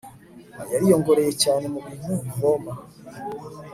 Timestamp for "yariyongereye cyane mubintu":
0.71-2.13